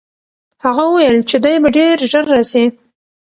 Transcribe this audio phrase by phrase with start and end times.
[0.63, 2.65] هغه وویل چې دی به ډېر ژر راسي.